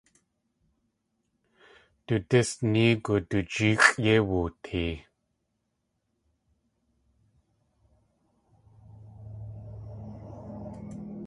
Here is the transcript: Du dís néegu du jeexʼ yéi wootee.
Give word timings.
Du 2.05 2.15
dís 2.29 2.49
néegu 2.71 3.15
du 3.29 3.37
jeexʼ 3.53 3.87
yéi 4.05 4.21
wootee. 4.29 4.93